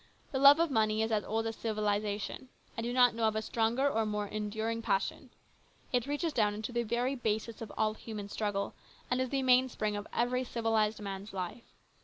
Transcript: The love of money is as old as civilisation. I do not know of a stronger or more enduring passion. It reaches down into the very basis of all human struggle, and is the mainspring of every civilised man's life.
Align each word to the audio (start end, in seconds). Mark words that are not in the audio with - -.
The 0.31 0.39
love 0.39 0.59
of 0.59 0.71
money 0.71 1.03
is 1.03 1.11
as 1.11 1.23
old 1.25 1.45
as 1.45 1.55
civilisation. 1.57 2.49
I 2.75 2.81
do 2.81 2.91
not 2.91 3.13
know 3.13 3.25
of 3.27 3.35
a 3.35 3.41
stronger 3.43 3.87
or 3.87 4.03
more 4.03 4.25
enduring 4.25 4.81
passion. 4.81 5.29
It 5.93 6.07
reaches 6.07 6.33
down 6.33 6.55
into 6.55 6.71
the 6.71 6.81
very 6.81 7.13
basis 7.13 7.61
of 7.61 7.71
all 7.77 7.93
human 7.93 8.27
struggle, 8.27 8.73
and 9.11 9.21
is 9.21 9.29
the 9.29 9.43
mainspring 9.43 9.95
of 9.95 10.07
every 10.11 10.43
civilised 10.43 10.99
man's 11.01 11.33
life. 11.33 11.75